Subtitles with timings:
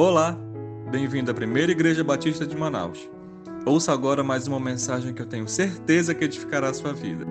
[0.00, 0.38] Olá,
[0.92, 3.10] bem-vindo à Primeira Igreja Batista de Manaus.
[3.66, 7.24] Ouça agora mais uma mensagem que eu tenho certeza que edificará a sua vida.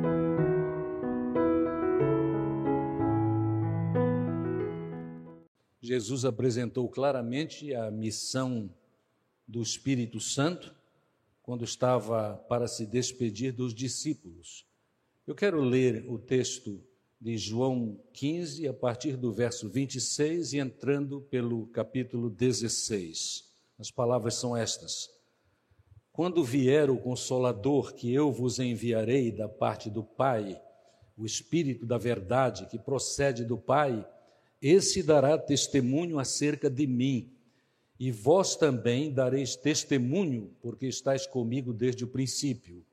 [5.79, 8.69] Jesus apresentou claramente a missão
[9.47, 10.75] do Espírito Santo
[11.41, 14.67] quando estava para se despedir dos discípulos.
[15.25, 16.83] Eu quero ler o texto
[17.19, 23.45] de João 15, a partir do verso 26 e entrando pelo capítulo 16.
[23.79, 25.09] As palavras são estas:
[26.13, 30.61] Quando vier o Consolador que eu vos enviarei da parte do Pai,
[31.17, 34.07] o Espírito da Verdade que procede do Pai,
[34.61, 37.31] esse dará testemunho acerca de mim.
[37.99, 42.85] E vós também dareis testemunho, porque estáis comigo desde o princípio.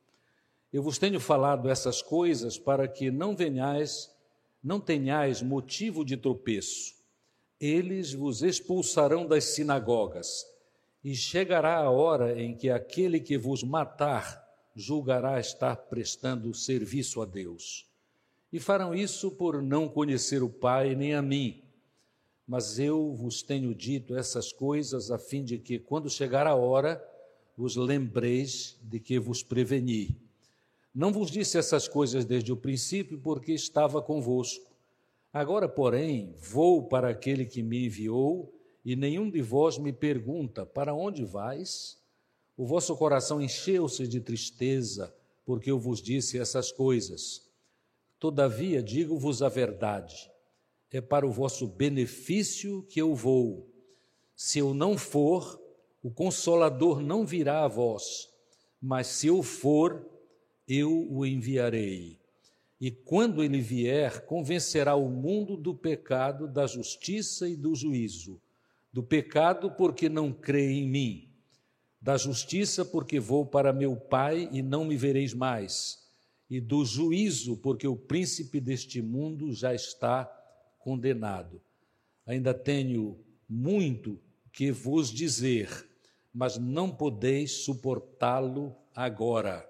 [0.73, 4.14] Eu vos tenho falado essas coisas para que não venhais
[4.65, 6.95] não tenhais motivo de tropeço.
[7.61, 10.47] Eles vos expulsarão das sinagogas,
[11.05, 14.43] e chegará a hora em que aquele que vos matar
[14.75, 17.87] julgará estar prestando serviço a Deus.
[18.51, 21.63] E farão isso por não conhecer o Pai nem a mim.
[22.47, 27.03] Mas eu vos tenho dito essas coisas a fim de que, quando chegar a hora,
[27.57, 30.17] vos lembreis de que vos preveni.
[30.95, 34.73] Não vos disse essas coisas desde o princípio, porque estava convosco.
[35.33, 40.95] Agora, porém, vou para aquele que me enviou, e nenhum de vós me pergunta: Para
[40.95, 41.99] onde vais?
[42.57, 45.13] O vosso coração encheu-se de tristeza,
[45.45, 47.51] porque eu vos disse essas coisas.
[48.21, 50.31] Todavia, digo-vos a verdade:
[50.93, 53.69] é para o vosso benefício que eu vou.
[54.37, 55.61] Se eu não for,
[56.01, 58.29] o consolador não virá a vós,
[58.81, 60.14] mas se eu for,
[60.69, 62.19] eu o enviarei.
[62.81, 68.41] E quando ele vier, convencerá o mundo do pecado, da justiça e do juízo.
[68.93, 71.29] Do pecado, porque não crê em mim.
[72.01, 76.05] Da justiça, porque vou para meu Pai e não me vereis mais.
[76.51, 80.25] E do juízo, porque o príncipe deste mundo já está
[80.79, 81.63] condenado.
[82.27, 84.21] Ainda tenho muito
[84.53, 85.89] que vos dizer,
[86.33, 89.69] mas não podeis suportá-lo agora.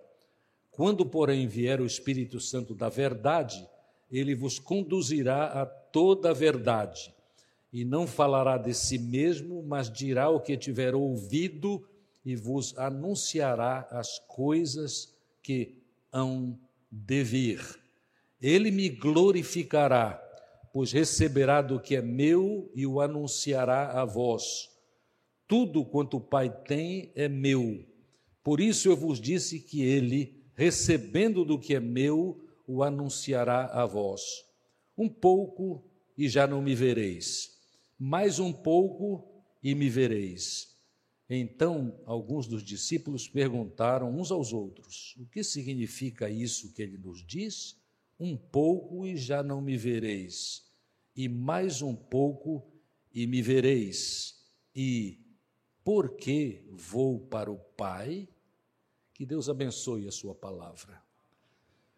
[0.75, 3.65] Quando, porém, vier o Espírito Santo da verdade,
[4.11, 7.15] ele vos conduzirá a toda a verdade,
[7.73, 11.85] e não falará de si mesmo, mas dirá o que tiver ouvido
[12.25, 15.77] e vos anunciará as coisas que
[16.13, 16.59] hão
[16.91, 17.61] de vir.
[18.41, 20.21] Ele me glorificará,
[20.73, 24.71] pois receberá do que é meu e o anunciará a vós.
[25.47, 27.85] Tudo quanto o Pai tem é meu.
[28.43, 33.85] Por isso eu vos disse que ele recebendo do que é meu, o anunciará a
[33.87, 34.23] vós.
[34.97, 35.85] Um pouco
[36.17, 37.59] e já não me vereis,
[37.99, 39.29] mais um pouco
[39.63, 40.75] e me vereis.
[41.29, 47.25] Então, alguns dos discípulos perguntaram uns aos outros: O que significa isso que ele nos
[47.27, 47.77] diz?
[48.21, 50.65] Um pouco e já não me vereis,
[51.17, 52.71] e mais um pouco
[53.13, 54.39] e me vereis.
[54.75, 55.19] E
[55.83, 58.29] por que vou para o Pai?
[59.15, 61.01] Que Deus abençoe a sua palavra.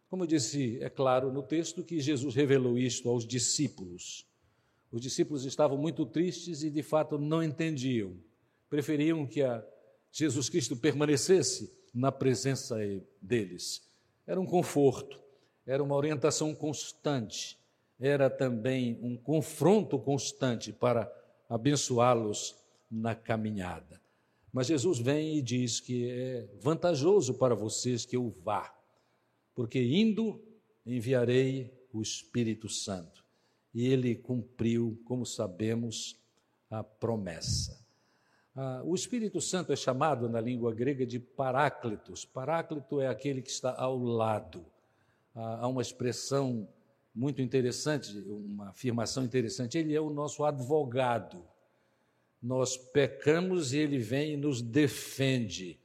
[0.08, 4.24] Como eu disse, é claro no texto que Jesus revelou isto aos discípulos.
[4.92, 8.16] Os discípulos estavam muito tristes e de fato não entendiam.
[8.68, 9.40] Preferiam que
[10.12, 12.76] Jesus Cristo permanecesse na presença
[13.20, 13.82] deles.
[14.26, 15.18] Era um conforto,
[15.66, 17.58] era uma orientação constante,
[17.98, 21.10] era também um confronto constante para
[21.48, 22.54] abençoá-los
[22.90, 24.00] na caminhada.
[24.56, 28.74] Mas Jesus vem e diz que é vantajoso para vocês que eu vá,
[29.54, 30.42] porque indo
[30.86, 33.22] enviarei o Espírito Santo.
[33.74, 36.18] E ele cumpriu, como sabemos,
[36.70, 37.86] a promessa.
[38.54, 42.24] Ah, o Espírito Santo é chamado na língua grega de Paráclitos.
[42.24, 44.64] Paráclito é aquele que está ao lado.
[45.34, 46.66] Ah, há uma expressão
[47.14, 49.76] muito interessante, uma afirmação interessante.
[49.76, 51.44] Ele é o nosso advogado
[52.42, 55.80] nós pecamos e Ele vem e nos defende,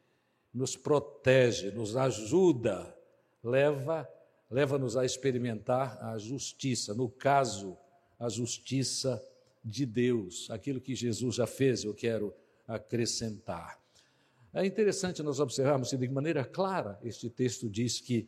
[0.53, 2.95] nos protege, nos ajuda,
[3.43, 4.07] leva,
[4.49, 7.77] leva-nos a experimentar a justiça, no caso,
[8.19, 9.23] a justiça
[9.63, 12.33] de Deus, aquilo que Jesus já fez, eu quero
[12.67, 13.79] acrescentar.
[14.53, 18.27] É interessante nós observarmos que, de maneira clara, este texto diz que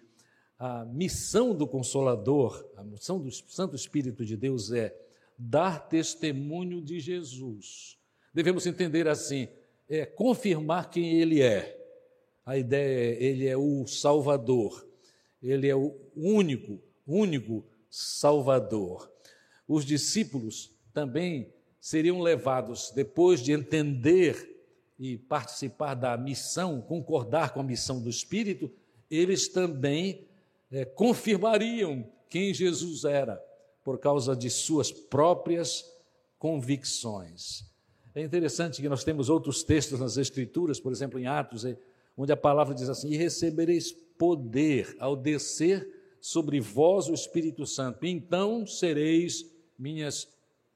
[0.58, 4.96] a missão do Consolador, a missão do Santo Espírito de Deus é
[5.38, 7.98] dar testemunho de Jesus
[8.34, 9.48] devemos entender assim:
[9.90, 11.80] é confirmar quem ele é.
[12.46, 14.86] A ideia é, ele é o Salvador,
[15.42, 19.10] ele é o único, único Salvador.
[19.68, 24.54] Os discípulos também seriam levados, depois de entender
[25.00, 28.72] e participar da missão, concordar com a missão do Espírito,
[29.10, 30.28] eles também
[30.72, 33.42] é, confirmariam quem Jesus era,
[33.84, 35.86] por causa de suas próprias
[36.40, 37.73] convicções.
[38.16, 41.76] É interessante que nós temos outros textos nas Escrituras, por exemplo, em Atos, é,
[42.16, 45.88] onde a palavra diz assim: E recebereis poder ao descer
[46.22, 50.28] sobre vós o Espírito Santo, então sereis minhas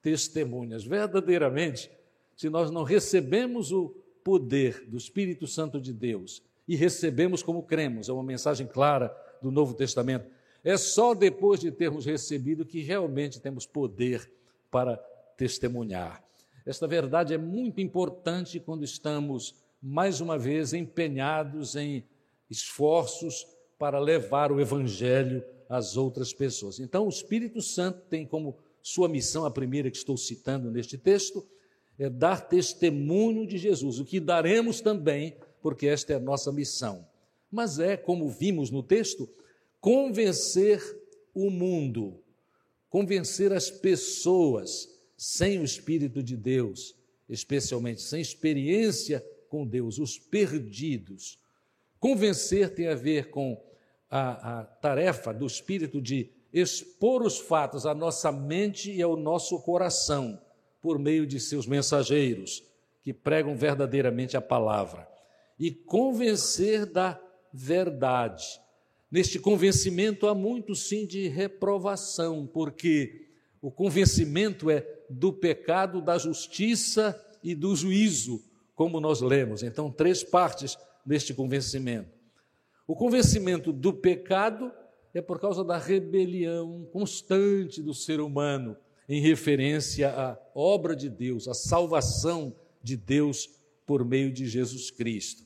[0.01, 0.83] testemunhas.
[0.83, 1.91] Verdadeiramente,
[2.35, 8.09] se nós não recebemos o poder do Espírito Santo de Deus e recebemos como cremos,
[8.09, 10.27] é uma mensagem clara do Novo Testamento.
[10.63, 14.29] É só depois de termos recebido que realmente temos poder
[14.69, 14.97] para
[15.37, 16.26] testemunhar.
[16.67, 22.03] Esta verdade é muito importante quando estamos, mais uma vez, empenhados em
[22.49, 23.47] esforços
[23.79, 26.77] para levar o Evangelho às outras pessoas.
[26.81, 31.47] Então, o Espírito Santo tem como sua missão, a primeira que estou citando neste texto,
[31.97, 37.07] é dar testemunho de Jesus, o que daremos também, porque esta é a nossa missão.
[37.49, 39.29] Mas é, como vimos no texto,
[39.79, 40.81] convencer
[41.33, 42.21] o mundo,
[42.89, 46.95] convencer as pessoas sem o Espírito de Deus,
[47.27, 51.39] especialmente sem experiência com Deus, os perdidos.
[51.99, 53.59] Convencer tem a ver com
[54.09, 59.59] a, a tarefa do Espírito de expor os fatos à nossa mente e ao nosso
[59.61, 60.39] coração
[60.79, 62.63] por meio de seus mensageiros,
[63.03, 65.07] que pregam verdadeiramente a palavra,
[65.59, 67.19] e convencer da
[67.51, 68.45] verdade.
[69.09, 73.27] Neste convencimento há muito sim de reprovação, porque
[73.61, 78.43] o convencimento é do pecado, da justiça e do juízo,
[78.75, 79.63] como nós lemos.
[79.63, 82.09] Então, três partes deste convencimento.
[82.87, 84.71] O convencimento do pecado
[85.13, 88.77] é por causa da rebelião constante do ser humano
[89.09, 93.49] em referência à obra de Deus, à salvação de Deus
[93.85, 95.43] por meio de Jesus Cristo.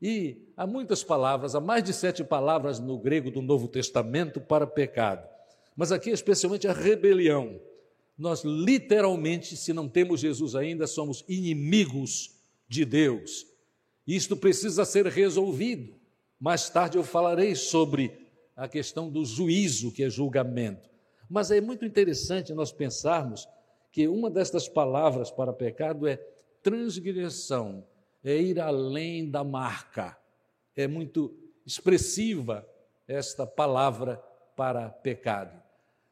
[0.00, 4.66] E há muitas palavras, há mais de sete palavras no grego do Novo Testamento para
[4.66, 5.26] pecado,
[5.74, 7.58] mas aqui especialmente a rebelião.
[8.16, 12.30] Nós literalmente, se não temos Jesus ainda, somos inimigos
[12.68, 13.46] de Deus.
[14.06, 15.94] Isto precisa ser resolvido.
[16.38, 18.12] Mais tarde eu falarei sobre
[18.56, 20.88] a questão do juízo, que é julgamento.
[21.28, 23.48] Mas é muito interessante nós pensarmos
[23.90, 26.16] que uma destas palavras para pecado é
[26.62, 27.86] transgressão,
[28.22, 30.16] é ir além da marca.
[30.76, 31.34] É muito
[31.64, 32.66] expressiva
[33.06, 34.16] esta palavra
[34.56, 35.63] para pecado.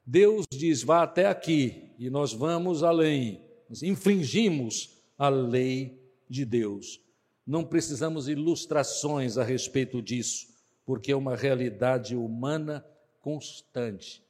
[0.05, 7.01] Deus diz: vá até aqui, e nós vamos além, nós infringimos a lei de Deus.
[7.47, 10.49] Não precisamos ilustrações a respeito disso,
[10.85, 12.85] porque é uma realidade humana
[13.21, 14.23] constante.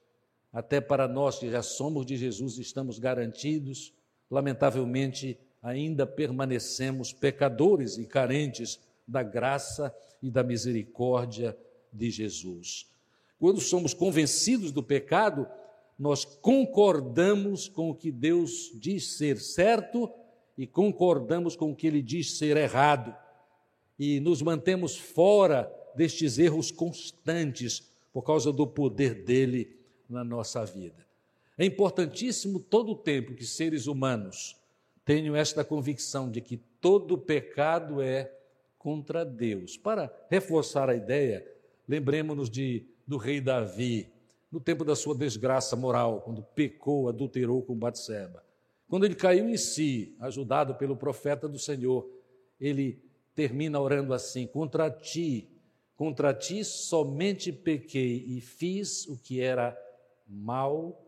[0.53, 3.93] Até para nós que já somos de Jesus, estamos garantidos,
[4.31, 11.57] lamentavelmente, ainda permanecemos pecadores e carentes da graça e da misericórdia
[11.93, 12.87] de Jesus.
[13.39, 15.49] Quando somos convencidos do pecado,
[15.99, 20.11] nós concordamos com o que Deus diz ser certo
[20.57, 23.15] e concordamos com o que ele diz ser errado.
[23.99, 29.77] E nos mantemos fora destes erros constantes por causa do poder dele
[30.09, 31.07] na nossa vida.
[31.57, 34.57] É importantíssimo todo o tempo que seres humanos
[35.05, 38.33] tenham esta convicção de que todo pecado é
[38.79, 39.77] contra Deus.
[39.77, 41.47] Para reforçar a ideia,
[41.87, 44.11] lembremos-nos de do rei Davi,
[44.53, 48.45] no tempo da sua desgraça moral, quando pecou, adulterou com Batseba.
[48.87, 52.07] Quando ele caiu em si, ajudado pelo profeta do Senhor,
[52.61, 53.03] ele
[53.35, 55.51] termina orando assim: Contra ti,
[55.97, 59.75] contra ti somente pequei e fiz o que era
[60.29, 61.03] mal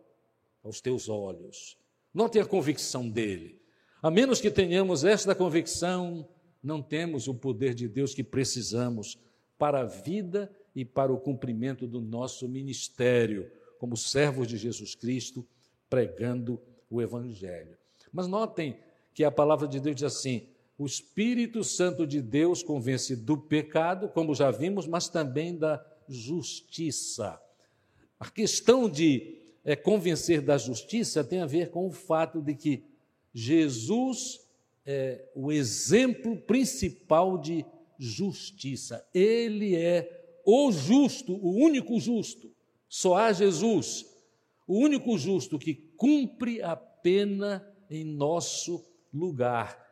[0.62, 1.76] aos teus olhos.
[2.14, 3.60] Note a convicção dele.
[4.02, 6.26] A menos que tenhamos esta convicção,
[6.62, 9.18] não temos o poder de Deus que precisamos
[9.58, 15.46] para a vida e para o cumprimento do nosso ministério, como servos de Jesus Cristo,
[15.90, 17.76] pregando o Evangelho.
[18.10, 18.78] Mas notem
[19.12, 24.08] que a palavra de Deus diz assim: o Espírito Santo de Deus convence do pecado,
[24.08, 27.38] como já vimos, mas também da justiça.
[28.18, 32.84] A questão de é, convencer da justiça tem a ver com o fato de que
[33.32, 34.40] Jesus
[34.86, 37.64] é o exemplo principal de
[37.98, 39.06] justiça.
[39.14, 42.50] Ele é o justo, o único justo.
[42.88, 44.06] Só há Jesus,
[44.66, 49.82] o único justo que cumpre a pena em nosso lugar.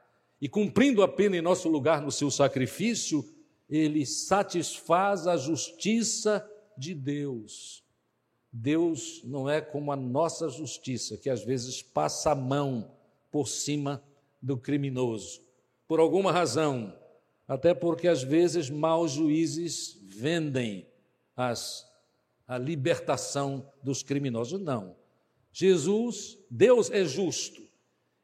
[0.40, 3.24] E cumprindo a pena em nosso lugar no seu sacrifício,
[3.68, 7.82] ele satisfaz a justiça de Deus.
[8.52, 12.90] Deus não é como a nossa justiça, que às vezes passa a mão
[13.30, 14.02] por cima
[14.42, 15.40] do criminoso.
[15.88, 16.92] Por alguma razão,
[17.52, 20.86] até porque às vezes maus juízes vendem
[21.36, 21.86] as,
[22.48, 24.58] a libertação dos criminosos.
[24.58, 24.96] Não.
[25.52, 27.60] Jesus, Deus é justo.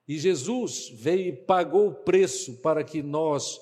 [0.08, 3.60] E Jesus veio e pagou o preço para que nós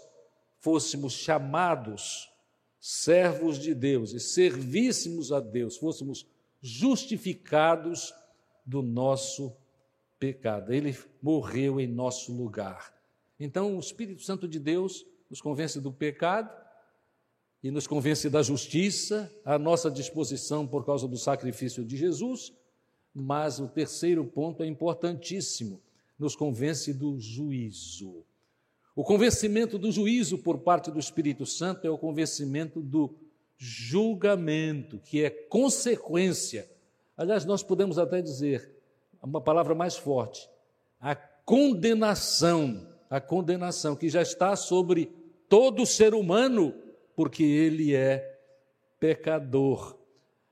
[0.61, 2.31] fôssemos chamados
[2.79, 6.25] servos de Deus e servíssemos a Deus, fôssemos
[6.63, 8.15] justificados
[8.65, 9.53] do nosso
[10.17, 10.73] pecado.
[10.73, 12.95] Ele morreu em nosso lugar.
[13.41, 16.51] Então, o Espírito Santo de Deus nos convence do pecado
[17.63, 22.53] e nos convence da justiça, à nossa disposição por causa do sacrifício de Jesus.
[23.15, 25.83] Mas o terceiro ponto é importantíssimo:
[26.19, 28.25] nos convence do juízo.
[28.95, 33.15] O convencimento do juízo por parte do Espírito Santo é o convencimento do
[33.59, 36.71] julgamento, que é consequência.
[37.17, 38.75] Aliás, nós podemos até dizer
[39.23, 40.49] uma palavra mais forte:
[41.01, 45.13] a condenação, a condenação que já está sobre
[45.49, 46.75] todo ser humano,
[47.15, 48.39] porque ele é
[48.99, 49.97] pecador.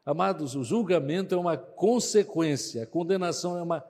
[0.04, 3.84] Amados, o julgamento é uma consequência, a condenação é uma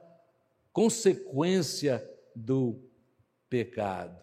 [0.73, 2.79] consequência do
[3.49, 4.23] pecado.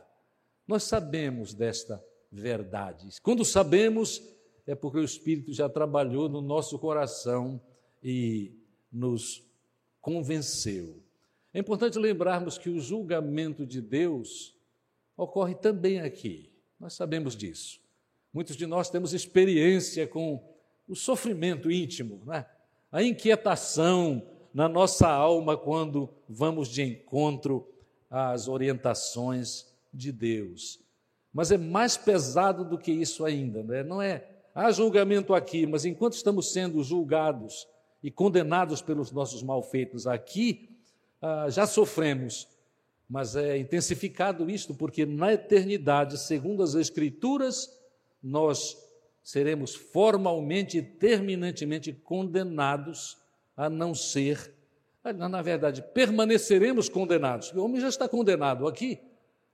[0.68, 3.10] Nós sabemos desta verdade.
[3.22, 4.22] Quando sabemos,
[4.66, 7.62] é porque o Espírito já trabalhou no nosso coração
[8.02, 8.54] e
[8.92, 9.44] nos
[10.00, 11.01] convenceu.
[11.54, 14.56] É importante lembrarmos que o julgamento de Deus
[15.18, 16.52] ocorre também aqui.
[16.80, 17.82] Nós sabemos disso.
[18.34, 20.42] Muitos de nós temos experiência com
[20.88, 22.46] o sofrimento íntimo, né?
[22.92, 27.68] a inquietação na nossa alma quando vamos de encontro
[28.10, 30.80] às orientações de Deus.
[31.34, 33.84] Mas é mais pesado do que isso ainda, né?
[33.84, 34.28] não é?
[34.56, 37.68] Há julgamento aqui, mas enquanto estamos sendo julgados
[38.04, 40.71] e condenados pelos nossos malfeitos aqui,
[41.22, 42.48] ah, já sofremos,
[43.08, 47.70] mas é intensificado isto, porque na eternidade, segundo as Escrituras,
[48.24, 48.78] nós
[49.24, 53.18] seremos formalmente e terminantemente condenados
[53.56, 54.54] a não ser,
[55.04, 57.52] na verdade, permaneceremos condenados.
[57.52, 59.00] O homem já está condenado aqui,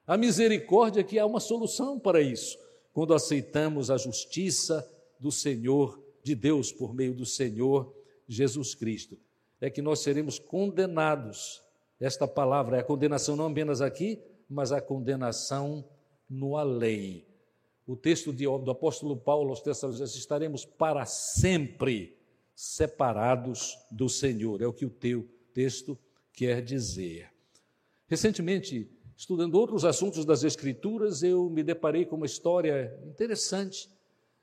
[0.05, 2.57] a misericórdia que há uma solução para isso,
[2.93, 4.87] quando aceitamos a justiça
[5.19, 7.93] do Senhor, de Deus por meio do Senhor
[8.27, 9.17] Jesus Cristo.
[9.59, 11.63] É que nós seremos condenados.
[11.99, 15.83] Esta palavra é a condenação não apenas aqui, mas a condenação
[16.29, 17.25] no além.
[17.85, 22.17] O texto de, do apóstolo Paulo aos Tessalonicenses, estaremos para sempre
[22.53, 25.97] separados do Senhor, é o que o teu texto
[26.33, 27.31] quer dizer.
[28.07, 33.89] Recentemente, estudando outros assuntos das Escrituras, eu me deparei com uma história interessante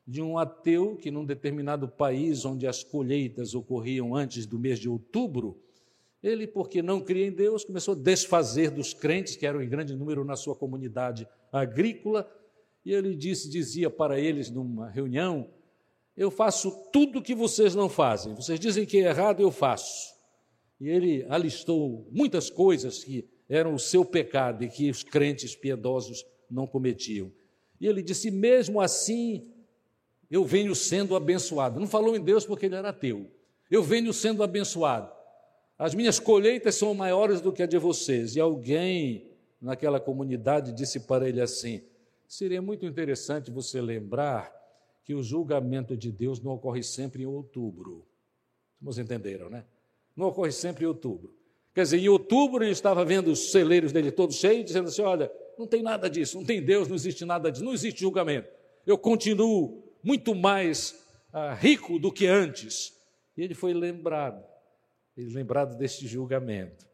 [0.07, 4.89] de um ateu que, num determinado país onde as colheitas ocorriam antes do mês de
[4.89, 5.61] outubro,
[6.23, 9.95] ele, porque não cria em Deus, começou a desfazer dos crentes, que eram em grande
[9.95, 12.27] número na sua comunidade agrícola,
[12.85, 15.51] e ele disse, dizia para eles numa reunião:
[16.17, 18.35] Eu faço tudo que vocês não fazem.
[18.35, 20.15] Vocês dizem que é errado, eu faço.
[20.81, 26.25] E ele alistou muitas coisas que eram o seu pecado e que os crentes piedosos
[26.51, 27.33] não cometiam.
[27.81, 29.54] E ele disse: mesmo assim,
[30.35, 31.79] eu venho sendo abençoado.
[31.79, 33.31] Não falou em Deus porque ele era ateu.
[33.71, 35.09] Eu venho sendo abençoado.
[35.79, 38.35] As minhas colheitas são maiores do que a de vocês.
[38.35, 41.83] E alguém naquela comunidade disse para ele assim:
[42.27, 44.53] seria muito interessante você lembrar
[45.05, 48.05] que o julgamento de Deus não ocorre sempre em outubro.
[48.83, 49.65] Vocês entenderam, né?
[50.17, 51.33] Não ocorre sempre em outubro.
[51.73, 55.31] Quer dizer, em outubro ele estava vendo os celeiros dele todos cheios, dizendo assim: olha,
[55.57, 58.49] não tem nada disso, não tem Deus, não existe nada disso, não existe julgamento.
[58.85, 62.93] Eu continuo muito mais ah, rico do que antes.
[63.37, 64.45] E ele foi lembrado,
[65.17, 66.87] ele lembrado deste julgamento.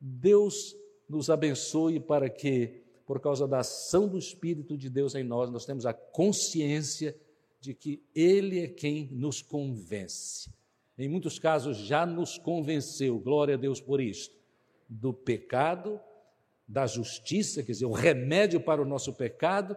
[0.00, 0.74] Deus
[1.08, 5.66] nos abençoe para que, por causa da ação do Espírito de Deus em nós, nós
[5.66, 7.14] temos a consciência
[7.60, 10.56] de que Ele é quem nos convence
[10.98, 14.36] em muitos casos já nos convenceu, glória a Deus por isto,
[14.88, 16.00] do pecado,
[16.66, 19.76] da justiça, quer dizer, o remédio para o nosso pecado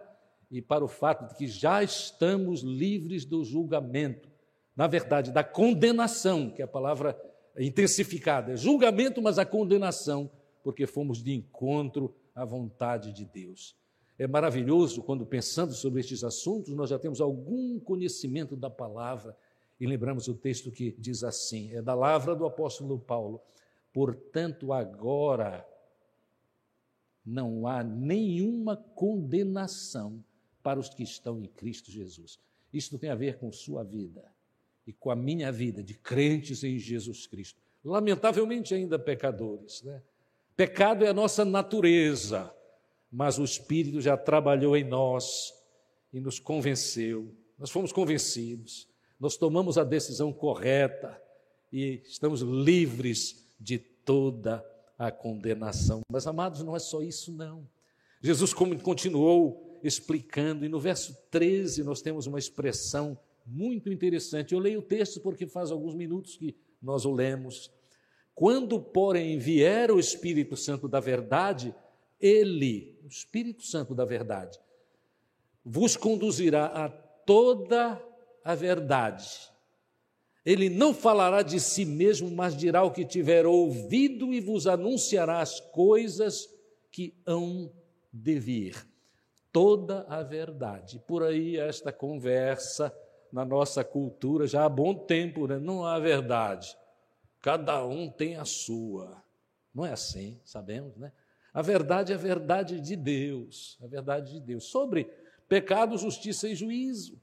[0.52, 4.28] e para o fato de que já estamos livres do julgamento,
[4.76, 7.18] na verdade, da condenação, que é a palavra
[7.58, 10.30] intensificada, é julgamento, mas a condenação,
[10.62, 13.74] porque fomos de encontro à vontade de Deus.
[14.18, 19.34] É maravilhoso quando, pensando sobre estes assuntos, nós já temos algum conhecimento da palavra
[19.80, 23.40] e lembramos o texto que diz assim: é da lavra do apóstolo Paulo.
[23.90, 25.66] Portanto, agora
[27.24, 30.22] não há nenhuma condenação
[30.62, 32.38] para os que estão em Cristo Jesus.
[32.72, 34.24] Isto tem a ver com sua vida
[34.86, 37.60] e com a minha vida de crentes em Jesus Cristo.
[37.84, 40.02] Lamentavelmente ainda pecadores, né?
[40.56, 42.54] Pecado é a nossa natureza,
[43.10, 45.52] mas o Espírito já trabalhou em nós
[46.12, 47.34] e nos convenceu.
[47.58, 48.86] Nós fomos convencidos,
[49.18, 51.20] nós tomamos a decisão correta
[51.72, 54.64] e estamos livres de toda
[54.98, 56.02] a condenação.
[56.08, 57.66] Mas, amados, não é só isso, não.
[58.20, 64.54] Jesus continuou explicando, e no verso 13 nós temos uma expressão muito interessante.
[64.54, 67.70] Eu leio o texto porque faz alguns minutos que nós o lemos.
[68.34, 71.74] Quando, porém, vier o Espírito Santo da verdade,
[72.20, 74.58] ele, o Espírito Santo da verdade,
[75.64, 78.02] vos conduzirá a toda
[78.44, 79.52] a verdade.
[80.44, 85.40] Ele não falará de si mesmo, mas dirá o que tiver ouvido e vos anunciará
[85.40, 86.48] as coisas
[86.90, 87.72] que hão
[88.12, 88.91] de vir.
[89.52, 90.98] Toda a verdade.
[91.06, 92.92] Por aí, esta conversa
[93.32, 95.58] na nossa cultura já há bom tempo, né?
[95.58, 96.76] não há verdade.
[97.40, 99.22] Cada um tem a sua.
[99.74, 101.12] Não é assim, sabemos, né?
[101.52, 105.10] A verdade é a verdade de Deus, a verdade de Deus, sobre
[105.48, 107.20] pecado, justiça e juízo,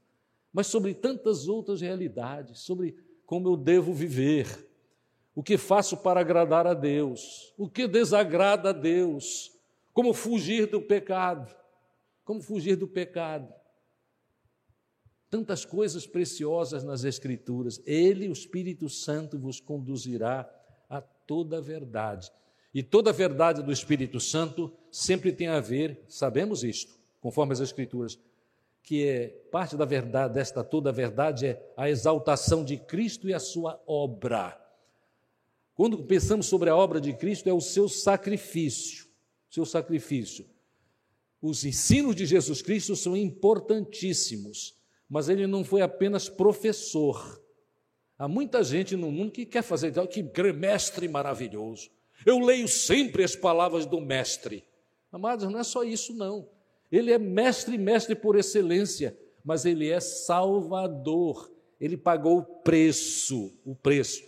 [0.52, 2.96] mas sobre tantas outras realidades, sobre
[3.26, 4.68] como eu devo viver,
[5.34, 9.52] o que faço para agradar a Deus, o que desagrada a Deus,
[9.92, 11.52] como fugir do pecado,
[12.30, 13.52] como fugir do pecado
[15.28, 17.82] tantas coisas preciosas nas Escrituras.
[17.84, 20.48] Ele, o Espírito Santo, vos conduzirá
[20.88, 22.30] a toda a verdade.
[22.72, 27.58] E toda a verdade do Espírito Santo sempre tem a ver, sabemos isto, conforme as
[27.58, 28.16] Escrituras,
[28.80, 33.34] que é parte da verdade, desta toda a verdade, é a exaltação de Cristo e
[33.34, 34.56] a sua obra.
[35.74, 39.08] Quando pensamos sobre a obra de Cristo, é o seu sacrifício,
[39.50, 40.48] seu sacrifício.
[41.40, 44.80] Os ensinos de Jesus Cristo são importantíssimos
[45.10, 47.42] mas ele não foi apenas professor.
[48.16, 51.90] Há muita gente no mundo que quer fazer, que mestre maravilhoso.
[52.24, 54.64] Eu leio sempre as palavras do mestre.
[55.10, 56.48] Amados, não é só isso, não.
[56.92, 61.50] Ele é mestre, mestre por excelência, mas ele é salvador.
[61.80, 64.22] Ele pagou o preço, o preço.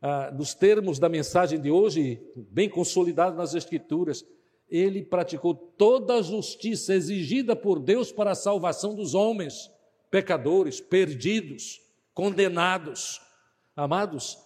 [0.00, 4.24] Ah, nos termos da mensagem de hoje, bem consolidado nas Escrituras,
[4.72, 9.70] ele praticou toda a justiça exigida por Deus para a salvação dos homens
[10.10, 11.80] pecadores, perdidos,
[12.14, 13.20] condenados.
[13.76, 14.38] Amados,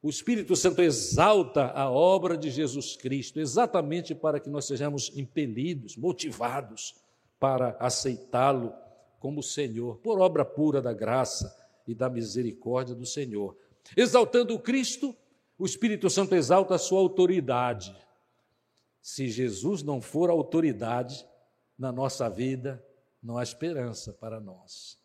[0.00, 5.96] o Espírito Santo exalta a obra de Jesus Cristo, exatamente para que nós sejamos impelidos,
[5.96, 6.94] motivados
[7.40, 8.72] para aceitá-lo
[9.18, 11.52] como Senhor, por obra pura da graça
[11.86, 13.56] e da misericórdia do Senhor.
[13.96, 15.16] Exaltando o Cristo,
[15.58, 17.94] o Espírito Santo exalta a sua autoridade.
[19.04, 21.28] Se Jesus não for autoridade
[21.78, 22.82] na nossa vida,
[23.22, 24.98] não há esperança para nós.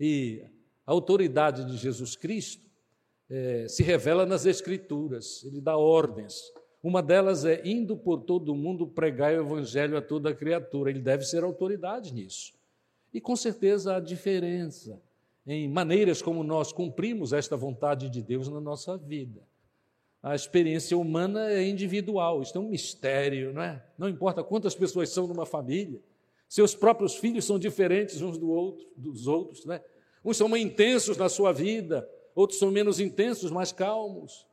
[0.00, 0.42] E
[0.86, 2.66] a autoridade de Jesus Cristo
[3.28, 6.40] é, se revela nas Escrituras, ele dá ordens.
[6.82, 10.88] Uma delas é indo por todo o mundo pregar o evangelho a toda criatura.
[10.88, 12.54] Ele deve ser autoridade nisso.
[13.12, 15.02] E com certeza há diferença
[15.46, 19.46] em maneiras como nós cumprimos esta vontade de Deus na nossa vida.
[20.22, 23.84] A experiência humana é individual, isto é um mistério, não é?
[23.96, 26.00] Não importa quantas pessoas são numa família,
[26.48, 29.80] seus próprios filhos são diferentes uns do outro, dos outros, né?
[30.24, 34.46] Uns são mais intensos na sua vida, outros são menos intensos, mais calmos.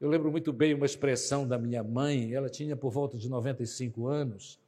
[0.00, 4.06] Eu lembro muito bem uma expressão da minha mãe, ela tinha por volta de 95
[4.06, 4.58] anos,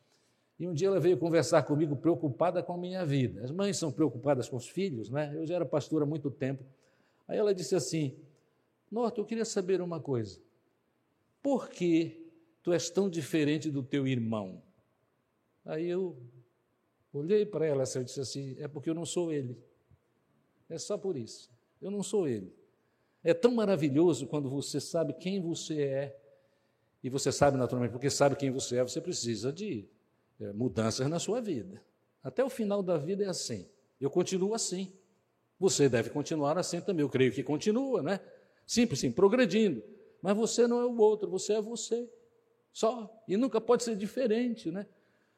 [0.59, 3.42] e um dia ela veio conversar comigo preocupada com a minha vida.
[3.42, 5.33] As mães são preocupadas com os filhos, né?
[5.35, 6.64] Eu já era pastora há muito tempo.
[7.29, 8.16] Aí ela disse assim:
[8.96, 10.40] Norte, eu queria saber uma coisa.
[11.42, 12.30] Por que
[12.62, 14.62] tu és tão diferente do teu irmão?
[15.64, 16.16] Aí eu
[17.16, 19.59] Olhei para ela e disse assim: é porque eu não sou ele.
[20.68, 21.50] É só por isso.
[21.80, 22.54] Eu não sou ele.
[23.24, 26.20] É tão maravilhoso quando você sabe quem você é.
[27.02, 29.88] E você sabe naturalmente, porque sabe quem você é, você precisa de
[30.38, 31.82] é, mudanças na sua vida.
[32.22, 33.66] Até o final da vida é assim.
[33.98, 34.92] Eu continuo assim.
[35.59, 37.02] Você deve continuar assim também.
[37.02, 38.20] Eu creio que continua, né?
[38.66, 39.83] Simples, sim, progredindo.
[40.20, 42.09] Mas você não é o outro, você é você.
[42.72, 43.11] Só.
[43.29, 44.87] E nunca pode ser diferente, né?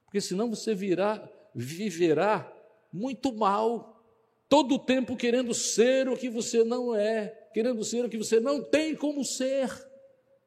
[0.05, 2.51] Porque senão você virá viverá
[2.93, 4.03] muito mal,
[4.49, 8.41] todo o tempo querendo ser o que você não é, querendo ser o que você
[8.41, 9.69] não tem como ser,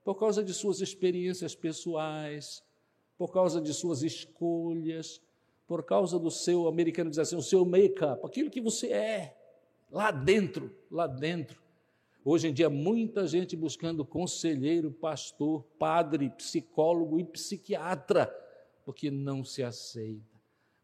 [0.04, 2.64] por causa de suas experiências pessoais,
[3.18, 5.22] por causa de suas escolhas,
[5.68, 9.38] por causa do seu, americano diz assim, o seu make-up, aquilo que você é,
[9.92, 11.61] lá dentro, lá dentro.
[12.24, 18.28] Hoje em dia, muita gente buscando conselheiro, pastor, padre, psicólogo e psiquiatra,
[18.86, 20.32] porque não se aceita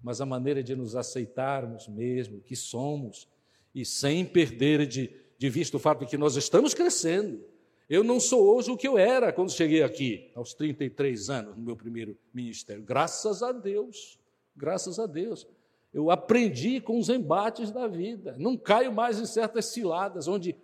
[0.02, 3.28] mas a maneira de nos aceitarmos mesmo, que somos,
[3.73, 7.43] e sem perder de, de vista o fato de que nós estamos crescendo.
[7.89, 11.63] Eu não sou hoje o que eu era quando cheguei aqui, aos 33 anos, no
[11.63, 12.84] meu primeiro ministério.
[12.84, 14.19] Graças a Deus,
[14.56, 15.47] graças a Deus.
[15.93, 18.36] Eu aprendi com os embates da vida.
[18.38, 20.56] Não caio mais em certas ciladas, onde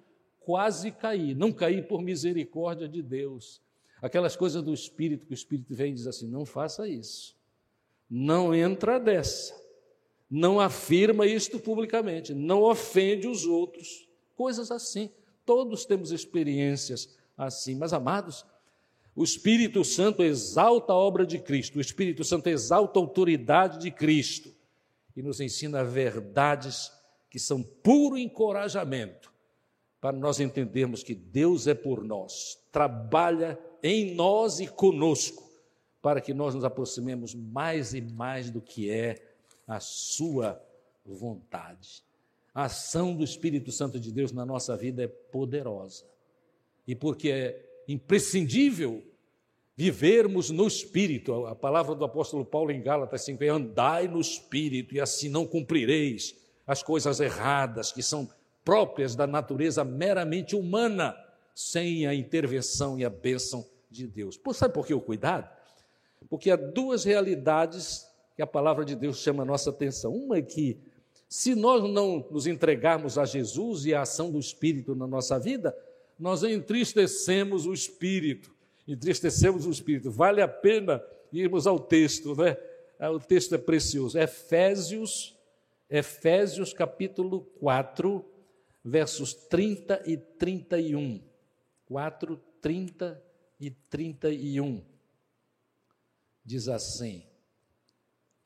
[0.45, 1.33] quase caí.
[1.33, 3.61] Não caí por misericórdia de Deus.
[4.01, 7.35] Aquelas coisas do Espírito, que o Espírito vem e diz assim: não faça isso.
[8.09, 9.55] Não entra dessa.
[10.29, 12.33] Não afirma isto publicamente.
[12.33, 14.07] Não ofende os outros.
[14.35, 15.09] Coisas assim.
[15.45, 17.75] Todos temos experiências assim.
[17.75, 18.45] Mas, amados,
[19.15, 23.91] o Espírito Santo exalta a obra de Cristo, o Espírito Santo exalta a autoridade de
[23.91, 24.51] Cristo
[25.15, 26.91] e nos ensina verdades
[27.29, 29.32] que são puro encorajamento
[30.03, 35.49] para nós entendermos que Deus é por nós, trabalha em nós e conosco,
[36.01, 39.15] para que nós nos aproximemos mais e mais do que é
[39.65, 40.61] a Sua
[41.05, 42.03] vontade.
[42.53, 46.03] A ação do Espírito Santo de Deus na nossa vida é poderosa.
[46.85, 49.01] E porque é imprescindível
[49.73, 54.95] vivermos no Espírito, a palavra do apóstolo Paulo em Gálatas 5 é andai no Espírito,
[54.95, 56.35] e assim não cumprireis
[56.67, 58.29] as coisas erradas que são
[58.63, 61.15] próprias da natureza meramente humana,
[61.53, 64.39] sem a intervenção e a bênção de Deus.
[64.53, 65.49] Sabe por que o cuidado?
[66.29, 70.13] Porque há duas realidades que a palavra de Deus chama a nossa atenção.
[70.13, 70.79] Uma é que
[71.29, 75.75] se nós não nos entregarmos a Jesus e a ação do Espírito na nossa vida,
[76.17, 78.53] nós entristecemos o Espírito.
[78.87, 80.11] Entristecemos o Espírito.
[80.11, 82.57] Vale a pena irmos ao texto, né?
[82.99, 84.17] Ah, o texto é precioso.
[84.17, 85.35] Efésios,
[85.89, 88.23] Efésios capítulo 4,
[88.83, 91.23] versos 30 e 31.
[91.85, 93.23] 4, 30
[93.59, 94.83] e 31.
[96.45, 97.25] Diz assim,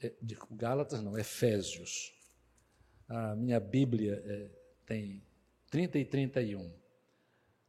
[0.02, 0.13] é,
[0.52, 2.17] Gálatas não, Efésios
[3.08, 4.50] a minha Bíblia é,
[4.86, 5.23] tem
[5.69, 6.71] 30 e 31.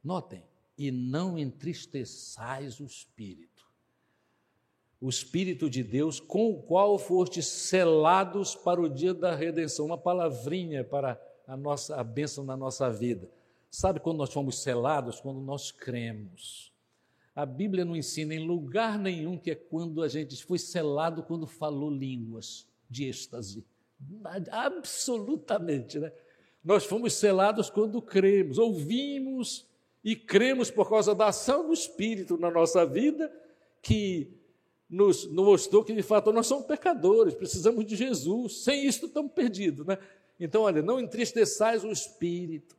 [0.02, 0.44] Notem,
[0.76, 3.66] e não entristeçais o Espírito.
[5.00, 9.87] O Espírito de Deus, com o qual fostes selados para o dia da redenção.
[9.87, 13.28] Uma palavrinha para a nossa a bênção na nossa vida.
[13.70, 15.18] Sabe quando nós fomos selados?
[15.18, 16.70] Quando nós cremos.
[17.34, 21.46] A Bíblia não ensina em lugar nenhum que é quando a gente foi selado quando
[21.46, 23.64] falou línguas de êxtase.
[24.50, 26.12] Absolutamente, né?
[26.62, 29.66] Nós fomos selados quando cremos, ouvimos
[30.04, 33.32] e cremos por causa da ação do Espírito na nossa vida,
[33.80, 34.30] que
[34.88, 39.87] nos, mostrou que de fato nós somos pecadores, precisamos de Jesus, sem isso estamos perdidos,
[39.87, 39.98] né?
[40.38, 42.77] Então, olha, não entristeçais o Espírito,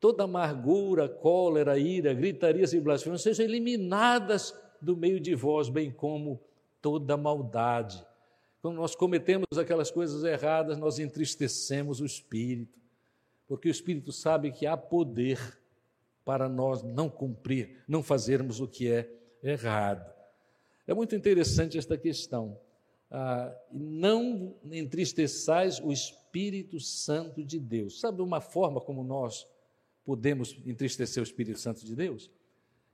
[0.00, 6.40] toda amargura, cólera, ira, gritarias e blasfêmias sejam eliminadas do meio de vós, bem como
[6.80, 8.04] toda maldade
[8.60, 12.78] quando nós cometemos aquelas coisas erradas, nós entristecemos o Espírito,
[13.46, 15.58] porque o Espírito sabe que há poder
[16.24, 19.08] para nós não cumprir, não fazermos o que é
[19.42, 20.12] errado.
[20.86, 22.58] É muito interessante esta questão.
[23.10, 28.00] Ah, não entristeçais o Espírito Santo de Deus.
[28.00, 29.46] Sabe uma forma como nós
[30.04, 32.30] podemos entristecer o Espírito Santo de Deus?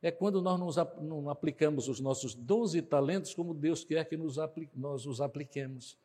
[0.05, 4.37] é quando nós não aplicamos os nossos dons e talentos como Deus quer que nos
[4.77, 5.97] nós os apliquemos.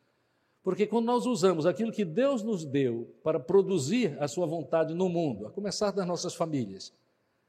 [0.62, 5.10] Porque quando nós usamos aquilo que Deus nos deu para produzir a sua vontade no
[5.10, 6.94] mundo, a começar das nossas famílias,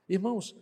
[0.10, 0.54] irmãos,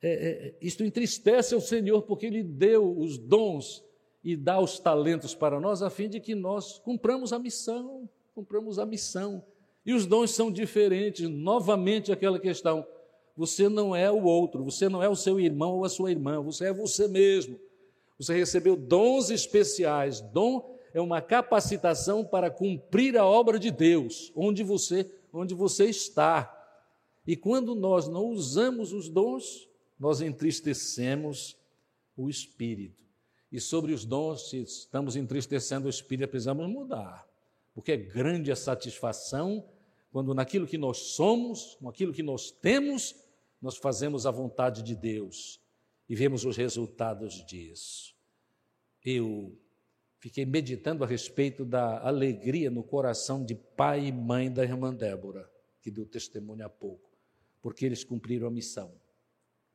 [0.00, 3.82] é, é, isto entristece o Senhor porque Ele deu os dons
[4.24, 8.78] e dá os talentos para nós a fim de que nós cumpramos a missão, cumpramos
[8.78, 9.44] a missão.
[9.84, 12.86] E os dons são diferentes, novamente aquela questão.
[13.36, 16.40] Você não é o outro, você não é o seu irmão ou a sua irmã,
[16.40, 17.58] você é você mesmo.
[18.18, 20.20] Você recebeu dons especiais.
[20.20, 26.58] Dom é uma capacitação para cumprir a obra de Deus, onde você, onde você está.
[27.26, 31.56] E quando nós não usamos os dons, nós entristecemos
[32.16, 33.02] o espírito.
[33.52, 37.28] E sobre os dons, se estamos entristecendo o espírito, precisamos mudar.
[37.74, 39.68] Porque é grande a satisfação
[40.10, 43.14] quando naquilo que nós somos, naquilo que nós temos,
[43.60, 45.60] nós fazemos a vontade de Deus
[46.08, 48.14] e vemos os resultados disso.
[49.04, 49.54] Eu
[50.18, 55.50] fiquei meditando a respeito da alegria no coração de pai e mãe da irmã Débora,
[55.80, 57.10] que deu testemunho há pouco,
[57.60, 58.94] porque eles cumpriram a missão,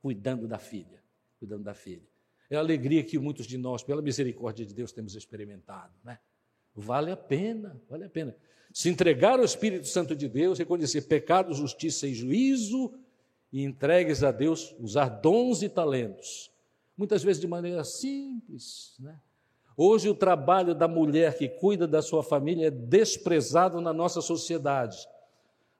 [0.01, 1.03] cuidando da filha,
[1.39, 2.16] cuidando da filha.
[2.49, 6.19] É a alegria que muitos de nós, pela misericórdia de Deus, temos experimentado, né?
[6.73, 8.35] Vale a pena, vale a pena.
[8.71, 12.93] Se entregar ao Espírito Santo de Deus, reconhecer pecado, justiça e juízo,
[13.51, 16.51] e entregues a Deus, usar dons e talentos,
[16.95, 18.95] muitas vezes de maneira simples.
[18.99, 19.19] Né?
[19.75, 24.97] Hoje, o trabalho da mulher que cuida da sua família é desprezado na nossa sociedade,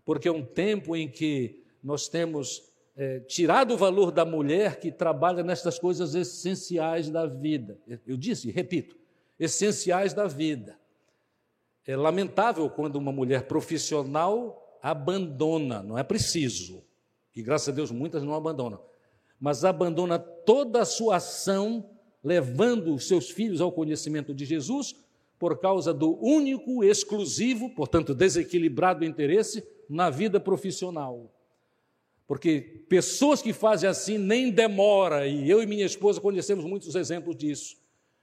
[0.06, 4.92] porque é um tempo em que nós temos é, tirado o valor da mulher que
[4.92, 7.78] trabalha nestas coisas essenciais da vida.
[8.08, 8.98] Eu disse, repito,
[9.40, 10.80] essenciais da vida.
[11.86, 16.84] É lamentável quando uma mulher profissional abandona, não é preciso,
[17.36, 18.82] e graças a Deus muitas não abandonam,
[19.40, 21.88] mas abandona toda a sua ação,
[22.24, 24.96] levando os seus filhos ao conhecimento de Jesus,
[25.38, 31.32] por causa do único, exclusivo, portanto desequilibrado interesse na vida profissional.
[32.28, 37.38] Porque pessoas que fazem assim nem demora, e eu e minha esposa conhecemos muitos exemplos
[37.38, 37.78] disso,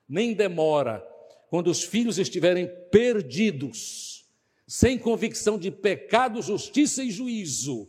[0.07, 1.03] nem demora,
[1.49, 4.29] quando os filhos estiverem perdidos,
[4.67, 7.89] sem convicção de pecado, justiça e juízo,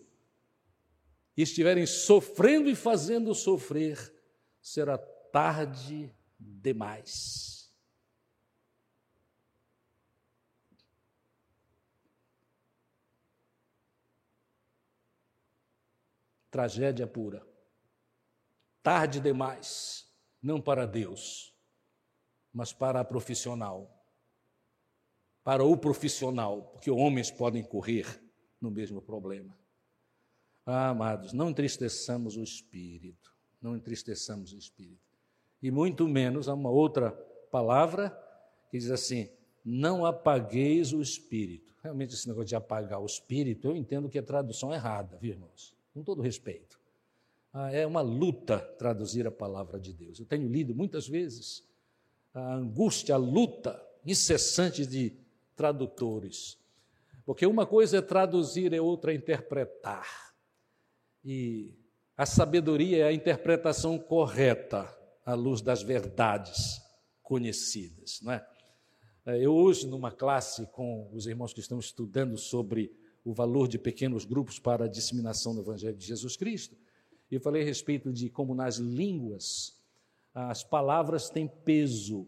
[1.36, 4.14] e estiverem sofrendo e fazendo sofrer,
[4.62, 7.55] será tarde demais.
[16.56, 17.46] Tragédia pura.
[18.82, 20.10] Tarde demais,
[20.42, 21.54] não para Deus,
[22.54, 23.94] mas para a profissional.
[25.44, 28.24] Para o profissional, porque homens podem correr
[28.62, 29.60] no mesmo problema.
[30.66, 35.14] Ah, amados, não entristeçamos o espírito, não entristeçamos o espírito.
[35.62, 37.12] E muito menos há uma outra
[37.52, 38.18] palavra
[38.72, 39.30] que diz assim:
[39.64, 41.76] não apagueis o espírito.
[41.84, 45.75] Realmente, esse negócio de apagar o espírito, eu entendo que é tradução errada, viu, irmãos?
[45.96, 46.78] Com todo respeito.
[47.54, 50.20] Ah, é uma luta traduzir a palavra de Deus.
[50.20, 51.64] Eu tenho lido muitas vezes
[52.34, 55.14] a angústia, a luta incessante de
[55.56, 56.58] tradutores.
[57.26, 60.36] Porque uma coisa é traduzir, é outra é interpretar.
[61.24, 61.74] E
[62.18, 64.94] a sabedoria é a interpretação correta
[65.26, 66.82] à luz das verdades
[67.24, 68.46] conhecidas, não é?
[69.26, 72.94] Eu hoje, numa classe com os irmãos que estão estudando sobre
[73.26, 76.78] o valor de pequenos grupos para a disseminação do Evangelho de Jesus Cristo.
[77.30, 79.76] Eu falei a respeito de como nas línguas
[80.32, 82.28] as palavras têm peso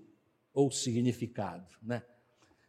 [0.54, 2.04] ou significado, né?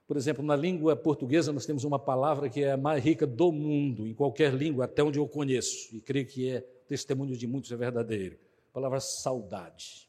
[0.06, 3.52] Por exemplo, na língua portuguesa nós temos uma palavra que é a mais rica do
[3.52, 7.70] mundo, em qualquer língua, até onde eu conheço, e creio que é testemunho de muitos
[7.72, 8.38] é verdadeiro.
[8.70, 10.08] A palavra saudade.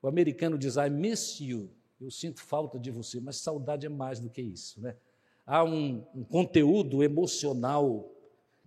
[0.00, 1.70] O americano diz I miss you,
[2.00, 4.96] eu sinto falta de você, mas saudade é mais do que isso, né?
[5.48, 8.06] Há um, um conteúdo emocional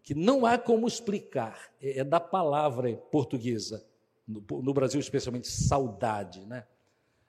[0.01, 3.85] que não há como explicar, é, é da palavra portuguesa,
[4.27, 6.65] no, no, Brasil especialmente saudade, né?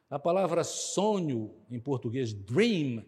[0.08, 3.04] A palavra sonho em português, dream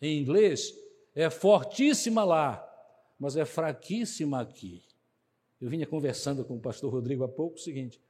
[0.00, 0.74] em inglês,
[1.14, 2.66] é fortíssima lá,
[3.18, 4.82] mas é fraquíssima aqui.
[5.60, 8.00] Eu vinha conversando com o pastor Rodrigo há pouco o seguinte,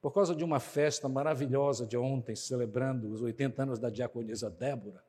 [0.00, 5.02] por causa de uma festa maravilhosa de ontem, celebrando os 80 anos da diaconisa Débora,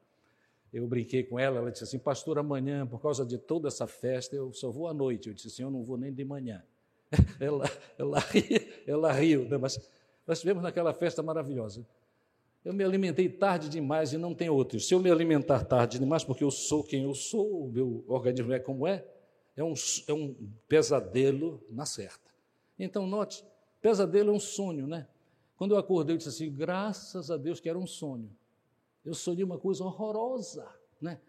[0.71, 4.36] eu brinquei com ela, ela disse assim, pastor, amanhã, por causa de toda essa festa,
[4.36, 5.30] eu só vou à noite.
[5.30, 6.63] Eu disse assim, eu não vou nem de manhã.
[7.39, 8.43] Ela, ela, riu,
[8.88, 9.58] ela riu, né?
[9.58, 9.78] mas
[10.25, 11.86] nós estivemos naquela festa maravilhosa.
[12.63, 14.80] Eu me alimentei tarde demais e não tem outro.
[14.80, 18.51] Se eu me alimentar tarde demais, porque eu sou quem eu sou, o meu organismo
[18.51, 19.06] é como é,
[19.56, 19.73] é um,
[20.08, 20.36] é um
[20.67, 22.32] pesadelo na certa.
[22.78, 23.45] Então, note,
[23.80, 25.08] pesadelo é um sonho, né?
[25.56, 28.30] Quando eu acordei, eu disse assim, graças a Deus que era um sonho.
[29.06, 30.68] Eu sonhei uma coisa horrorosa,
[31.00, 31.20] né?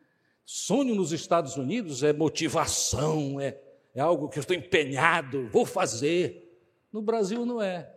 [0.44, 3.60] Sonho nos Estados Unidos é motivação, é,
[3.94, 6.58] é algo que eu estou empenhado, vou fazer.
[6.92, 7.92] No Brasil não é.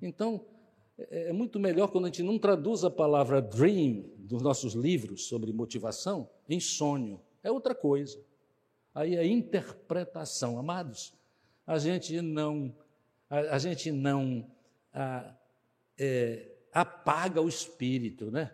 [0.00, 0.46] Então,
[0.98, 5.24] é, é muito melhor quando a gente não traduz a palavra dream dos nossos livros
[5.26, 7.20] sobre motivação em sonho.
[7.42, 8.22] É outra coisa.
[8.94, 10.58] Aí é interpretação.
[10.58, 11.12] Amados,
[11.66, 12.72] a gente não,
[13.28, 14.48] a, a gente não
[14.92, 15.34] a,
[15.98, 18.52] é, apaga o espírito, né?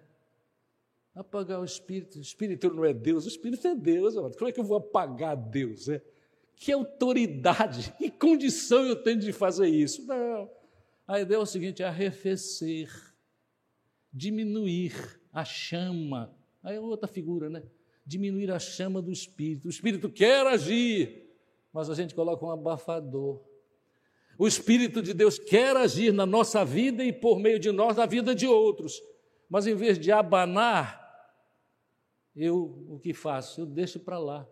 [1.15, 4.15] Apagar o espírito, o espírito não é Deus, o espírito é Deus.
[4.37, 5.89] Como é que eu vou apagar Deus?
[5.89, 6.01] Né?
[6.55, 10.07] Que autoridade, que condição eu tenho de fazer isso?
[10.07, 10.51] Não.
[11.09, 12.91] A ideia é o seguinte: arrefecer,
[14.13, 16.33] diminuir a chama.
[16.63, 17.63] Aí é outra figura, né?
[18.05, 19.67] Diminuir a chama do espírito.
[19.67, 21.35] O espírito quer agir,
[21.73, 23.43] mas a gente coloca um abafador.
[24.41, 28.07] O Espírito de Deus quer agir na nossa vida e por meio de nós na
[28.07, 28.99] vida de outros.
[29.51, 30.99] Mas em vez de abanar,
[32.35, 33.61] eu o que faço?
[33.61, 34.49] Eu deixo para lá.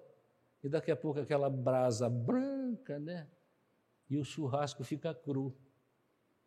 [0.62, 3.26] E daqui a pouco aquela brasa branca, né?
[4.10, 5.56] E o churrasco fica cru.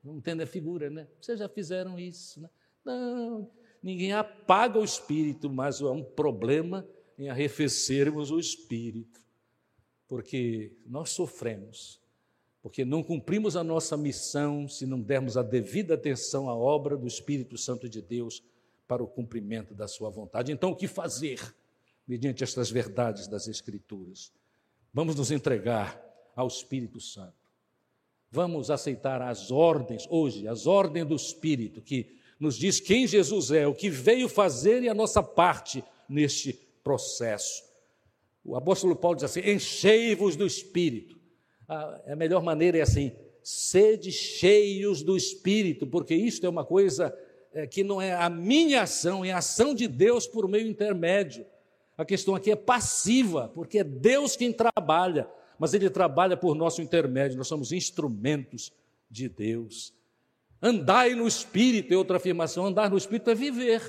[0.04, 1.08] Não entende a figura, né?
[1.19, 2.49] Vocês já fizeram isso, né?
[2.86, 3.49] Não,
[3.82, 9.19] ninguém apaga o espírito, mas é um problema em arrefecermos o espírito.
[10.08, 12.01] Porque nós sofremos
[12.62, 17.08] porque não cumprimos a nossa missão se não dermos a devida atenção à obra do
[17.08, 18.43] Espírito Santo de Deus
[18.88, 20.52] para o cumprimento da sua vontade.
[20.52, 21.39] Então, o que fazer
[22.08, 24.32] mediante estas verdades das Escrituras?
[24.93, 26.00] Vamos nos entregar
[26.36, 27.34] ao Espírito Santo.
[28.30, 33.67] Vamos aceitar as ordens hoje, as ordens do Espírito, que nos diz quem Jesus é,
[33.67, 37.63] o que veio fazer e a nossa parte neste processo.
[38.43, 41.21] O apóstolo Paulo diz assim: enchei-vos do Espírito.
[41.72, 47.18] A, melhor maneira é assim: sede cheios do Espírito, porque isto é uma coisa
[47.54, 51.46] é, que não é a minha ação, é a ação de Deus por meio intermédio.
[51.98, 56.82] A questão aqui é passiva, porque é Deus quem trabalha, mas Ele trabalha por nosso
[56.82, 58.74] intermédio, nós somos instrumentos
[59.10, 59.94] de Deus.
[60.62, 63.82] Andai no Espírito, é outra afirmação: andar no Espírito é viver.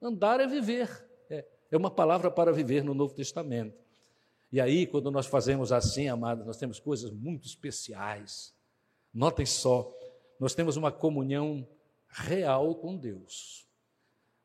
[0.00, 0.88] Andar é viver.
[1.28, 3.83] É, é uma palavra para viver no Novo Testamento.
[4.54, 8.54] E aí, quando nós fazemos assim, amados, nós temos coisas muito especiais.
[9.12, 9.92] Notem só,
[10.38, 11.66] nós temos uma comunhão
[12.08, 13.66] real com Deus.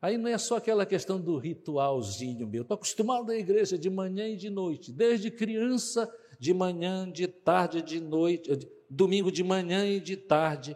[0.02, 2.64] Aí não é só aquela questão do ritualzinho meu.
[2.64, 7.80] Estou acostumado à igreja de manhã e de noite, desde criança, de manhã, de tarde,
[7.80, 8.50] de noite,
[8.90, 10.76] domingo de manhã e de tarde.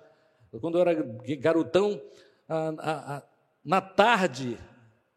[0.61, 0.93] Quando eu era
[1.39, 1.99] garotão,
[2.47, 3.23] a, a, a,
[3.65, 4.59] na tarde,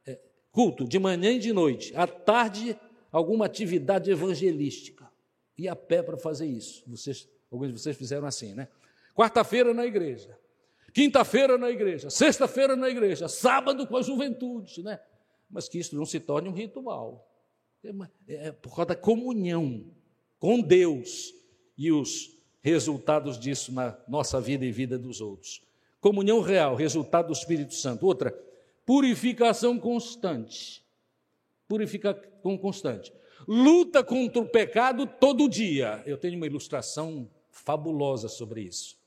[0.06, 0.18] é,
[0.50, 1.94] culto, de manhã e de noite.
[1.94, 2.78] À tarde,
[3.10, 5.06] alguma atividade evangelística.
[5.58, 6.84] E a pé para fazer isso.
[6.86, 8.68] Vocês, alguns de vocês fizeram assim, né?
[9.14, 10.38] Quarta-feira na igreja
[10.96, 14.98] quinta-feira na igreja, sexta-feira na igreja, sábado com a juventude, né?
[15.50, 17.30] Mas que isso não se torne um ritual.
[17.84, 17.90] É,
[18.26, 19.84] é, é por causa da comunhão
[20.38, 21.34] com Deus
[21.76, 25.62] e os resultados disso na nossa vida e vida dos outros.
[26.00, 28.06] Comunhão real, resultado do Espírito Santo.
[28.06, 28.34] Outra,
[28.86, 30.82] purificação constante.
[31.68, 33.12] Purificação constante.
[33.46, 36.02] Luta contra o pecado todo dia.
[36.06, 38.98] Eu tenho uma ilustração fabulosa sobre isso.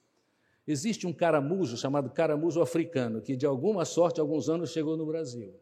[0.67, 5.53] Existe um caramujo chamado caramujo africano, que de alguma sorte, alguns anos, chegou no Brasil.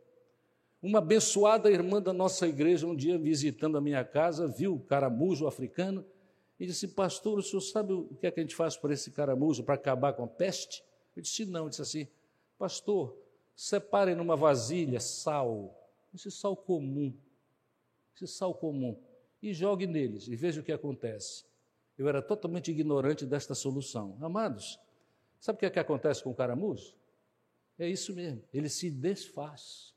[0.81, 5.47] Uma abençoada irmã da nossa igreja, um dia visitando a minha casa, viu o caramujo
[5.47, 6.05] africano
[6.59, 9.11] e disse: Pastor, o senhor sabe o que é que a gente faz por esse
[9.11, 10.83] caramujo para acabar com a peste?
[11.15, 11.63] Eu disse: Não.
[11.63, 12.07] Eu disse assim:
[12.59, 13.15] Pastor,
[13.55, 15.73] separe numa vasilha sal,
[16.13, 17.13] esse sal comum,
[18.15, 18.99] esse sal comum,
[19.41, 21.45] e jogue neles e veja o que acontece.
[21.97, 24.17] Eu era totalmente ignorante desta solução.
[24.21, 24.79] Amados,
[25.39, 26.93] Sabe o que, é que acontece com o caramujo?
[27.77, 29.93] É isso mesmo, ele se desfaz.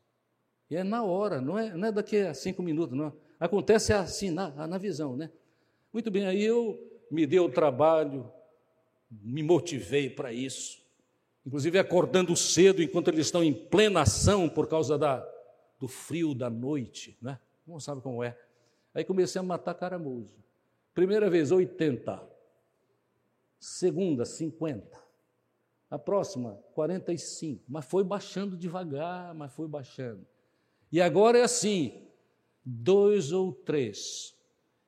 [0.70, 3.12] E é na hora, não é, não é daqui a cinco minutos, não.
[3.38, 5.31] Acontece assim, na, na visão, né?
[5.92, 6.79] Muito bem, aí eu
[7.11, 8.31] me dei o trabalho,
[9.11, 10.81] me motivei para isso.
[11.44, 15.27] Inclusive acordando cedo, enquanto eles estão em plena ação por causa da,
[15.81, 17.40] do frio da noite, né?
[17.66, 18.38] Não sabe como é.
[18.95, 20.37] Aí comecei a matar caramujo.
[20.93, 22.23] Primeira vez, 80.
[23.59, 25.01] Segunda, 50.
[25.90, 27.64] A próxima, 45.
[27.66, 30.27] Mas foi baixando devagar, mas foi baixando.
[30.93, 32.07] E agora é assim:
[32.64, 34.37] dois ou três.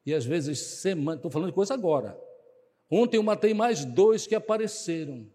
[0.05, 1.17] E às vezes semana.
[1.17, 2.21] Estou falando de coisa agora.
[2.91, 5.27] Ontem eu matei mais dois que apareceram.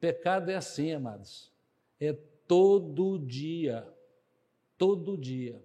[0.00, 1.52] Pecado é assim, amados.
[2.00, 2.12] É
[2.46, 3.86] todo dia.
[4.84, 5.64] Todo dia.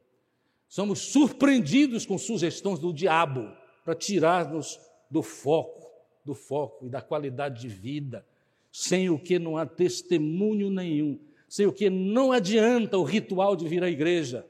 [0.65, 3.51] Somos surpreendidos com sugestões do diabo
[3.84, 4.79] para tirar-nos
[5.12, 5.91] do foco,
[6.23, 8.25] do foco e da qualidade de vida
[8.71, 13.67] sem o que não há testemunho nenhum, sem o que não adianta o ritual de
[13.67, 14.47] vir à igreja.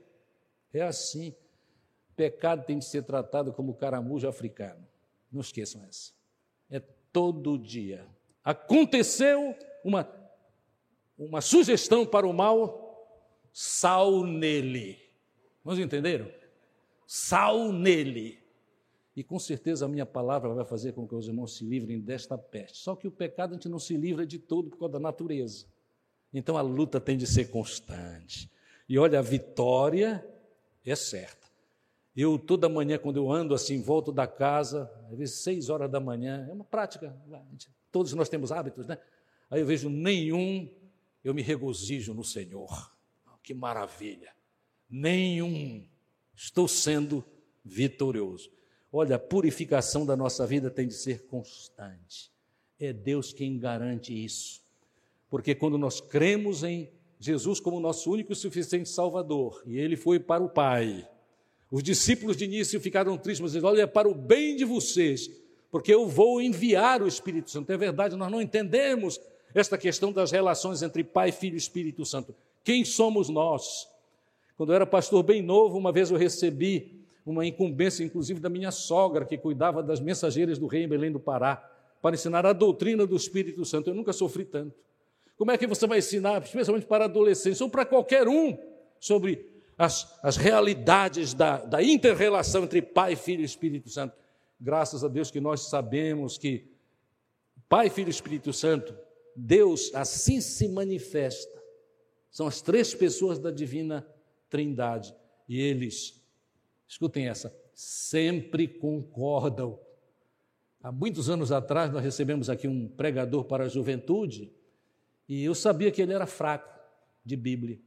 [0.71, 1.33] É assim.
[2.15, 4.85] Pecado tem de ser tratado como caramujo africano.
[5.31, 6.11] Não esqueçam essa.
[6.69, 6.79] É
[7.11, 8.05] todo dia.
[8.43, 10.07] Aconteceu uma,
[11.17, 12.88] uma sugestão para o mal,
[13.61, 14.97] sal nele.
[15.65, 16.31] Vamos entenderam?
[17.05, 18.39] Sal nele.
[19.13, 22.37] E com certeza a minha palavra vai fazer com que os irmãos se livrem desta
[22.37, 22.77] peste.
[22.77, 25.65] Só que o pecado a gente não se livra de todo por causa da natureza.
[26.33, 28.49] Então a luta tem de ser constante.
[28.87, 30.25] E olha, a vitória
[30.85, 31.49] é certa.
[32.15, 35.99] Eu, toda manhã, quando eu ando assim, volto da casa, às vezes seis horas da
[35.99, 37.13] manhã, é uma prática,
[37.91, 38.97] todos nós temos hábitos, né?
[39.51, 40.69] Aí eu vejo nenhum,
[41.25, 42.97] eu me regozijo no Senhor.
[43.49, 44.31] Que maravilha!
[44.87, 45.83] Nenhum
[46.35, 47.25] estou sendo
[47.65, 48.51] vitorioso.
[48.93, 52.31] Olha, a purificação da nossa vida tem de ser constante.
[52.79, 54.61] É Deus quem garante isso.
[55.31, 60.19] Porque quando nós cremos em Jesus como nosso único e suficiente Salvador, e ele foi
[60.19, 61.09] para o Pai,
[61.71, 65.27] os discípulos de início ficaram tristes, mas disseram: Olha, é para o bem de vocês,
[65.71, 67.71] porque eu vou enviar o Espírito Santo.
[67.71, 69.19] É verdade, nós não entendemos
[69.55, 72.35] esta questão das relações entre Pai, Filho e Espírito Santo.
[72.69, 73.89] Quem somos nós?
[74.55, 78.69] Quando eu era pastor bem novo, uma vez eu recebi uma incumbência, inclusive, da minha
[78.69, 81.67] sogra, que cuidava das mensageiras do rei em Belém do Pará,
[81.99, 83.89] para ensinar a doutrina do Espírito Santo.
[83.89, 84.75] Eu nunca sofri tanto.
[85.35, 88.55] Como é que você vai ensinar, especialmente para adolescentes, ou para qualquer um,
[88.99, 94.15] sobre as, as realidades da, da inter-relação entre Pai, Filho e Espírito Santo?
[94.61, 96.67] Graças a Deus que nós sabemos que
[97.67, 98.95] Pai, Filho e Espírito Santo,
[99.35, 101.58] Deus assim se manifesta.
[102.31, 104.07] São as três pessoas da divina
[104.49, 105.15] Trindade.
[105.47, 106.21] E eles,
[106.87, 109.79] escutem essa, sempre concordam.
[110.81, 114.51] Há muitos anos atrás, nós recebemos aqui um pregador para a juventude,
[115.27, 116.79] e eu sabia que ele era fraco
[117.23, 117.79] de Bíblia.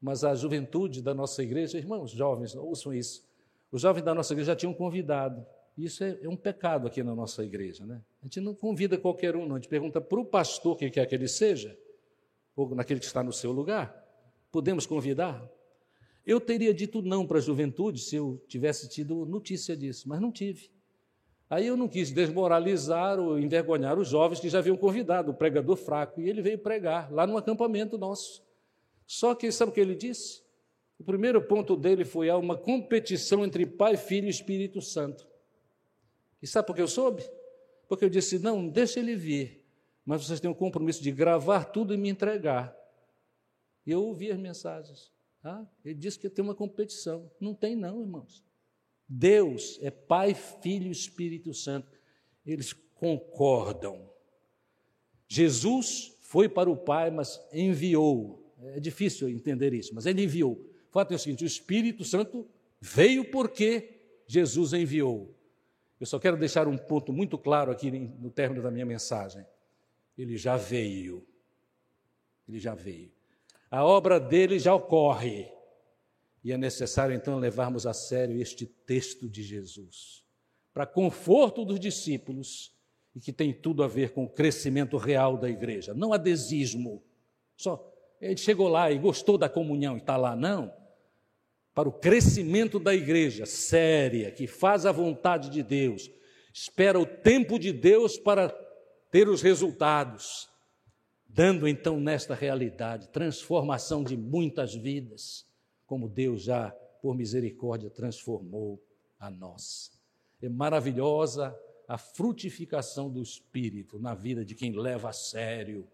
[0.00, 3.24] Mas a juventude da nossa igreja, irmãos jovens, ouçam isso.
[3.70, 5.44] Os jovens da nossa igreja já tinham convidado.
[5.76, 8.00] Isso é, é um pecado aqui na nossa igreja, né?
[8.22, 9.56] A gente não convida qualquer um, não.
[9.56, 11.76] A gente pergunta para o pastor quem quer que ele seja,
[12.56, 13.94] ou naquele que está no seu lugar.
[14.50, 15.46] Podemos convidar?
[16.24, 20.32] Eu teria dito não para a juventude se eu tivesse tido notícia disso, mas não
[20.32, 20.70] tive.
[21.48, 25.76] Aí eu não quis desmoralizar ou envergonhar os jovens que já haviam convidado o pregador
[25.76, 28.42] fraco, e ele veio pregar lá no acampamento nosso.
[29.06, 30.42] Só que sabe o que ele disse?
[30.98, 35.28] O primeiro ponto dele foi há uma competição entre Pai, Filho e Espírito Santo.
[36.42, 37.22] E sabe por que eu soube?
[37.88, 39.64] Porque eu disse: não, deixa ele vir,
[40.06, 42.74] mas vocês têm o compromisso de gravar tudo e me entregar.
[43.84, 45.12] E eu ouvi as mensagens.
[45.42, 47.28] Ah, ele disse que tem uma competição.
[47.40, 48.44] Não tem, não, irmãos.
[49.08, 51.98] Deus é Pai, Filho e Espírito Santo.
[52.44, 54.08] Eles concordam.
[55.28, 58.54] Jesus foi para o Pai, mas enviou.
[58.74, 60.52] É difícil entender isso, mas ele enviou.
[60.52, 62.48] O fato é o seguinte: o Espírito Santo
[62.80, 65.34] veio porque Jesus enviou.
[65.98, 69.44] Eu só quero deixar um ponto muito claro aqui no término da minha mensagem.
[70.16, 71.26] Ele já veio.
[72.48, 73.12] Ele já veio.
[73.70, 75.50] A obra dele já ocorre.
[76.42, 80.24] E é necessário então levarmos a sério este texto de Jesus,
[80.72, 82.72] para conforto dos discípulos
[83.16, 87.02] e que tem tudo a ver com o crescimento real da igreja, não adesismo.
[87.56, 90.72] Só ele chegou lá e gostou da comunhão e está lá, não.
[91.74, 96.10] Para o crescimento da igreja séria, que faz a vontade de Deus,
[96.52, 98.48] espera o tempo de Deus para
[99.10, 100.48] ter os resultados,
[101.28, 105.46] dando então nesta realidade transformação de muitas vidas,
[105.86, 108.82] como Deus já, por misericórdia, transformou
[109.18, 109.92] a nós.
[110.42, 111.56] É maravilhosa
[111.88, 115.86] a frutificação do Espírito na vida de quem leva a sério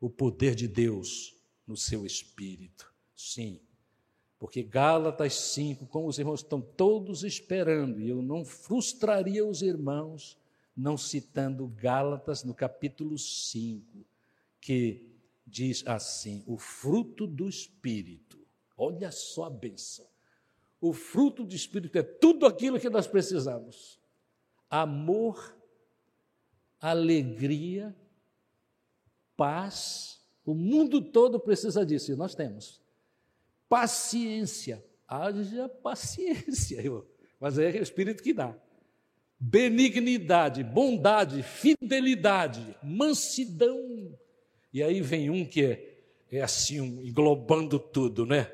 [0.00, 1.36] o poder de Deus
[1.66, 2.92] no seu espírito.
[3.16, 3.60] Sim,
[4.42, 10.36] porque Gálatas 5, como os irmãos estão todos esperando, e eu não frustraria os irmãos
[10.76, 14.04] não citando Gálatas no capítulo 5,
[14.60, 15.06] que
[15.46, 18.40] diz assim: o fruto do Espírito.
[18.76, 20.06] Olha só a benção.
[20.80, 24.00] O fruto do Espírito é tudo aquilo que nós precisamos:
[24.68, 25.56] amor,
[26.80, 27.94] alegria,
[29.36, 32.80] paz, o mundo todo precisa disso e nós temos.
[33.68, 34.84] Paciência.
[35.06, 36.82] Haja paciência,
[37.38, 38.56] mas é o Espírito que dá.
[39.44, 44.16] Benignidade, bondade, fidelidade, mansidão.
[44.72, 45.98] E aí vem um que é,
[46.30, 48.48] é assim, um, englobando tudo, né?